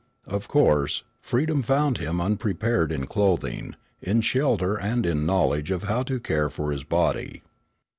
Of 0.25 0.47
course, 0.47 1.03
freedom 1.21 1.61
found 1.61 1.99
him 1.99 2.19
unprepared 2.19 2.91
in 2.91 3.05
clothing, 3.05 3.75
in 4.01 4.21
shelter 4.21 4.75
and 4.75 5.05
in 5.05 5.27
knowledge 5.27 5.69
of 5.69 5.83
how 5.83 6.01
to 6.01 6.19
care 6.19 6.49
for 6.49 6.71
his 6.71 6.83
body. 6.83 7.43